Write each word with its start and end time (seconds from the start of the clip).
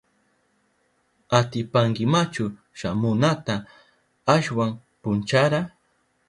¿Atipankimachu 1.37 2.45
shamunata 2.77 3.55
ashwan 4.35 4.71
punchara? 5.01 5.59